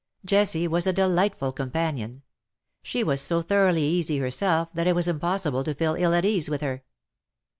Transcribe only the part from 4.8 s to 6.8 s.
it was impossible to feel ill at ease with